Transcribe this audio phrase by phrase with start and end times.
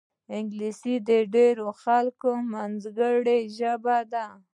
[0.37, 4.25] انګلیسي د ډېرو خلکو منځګړې ژبه ده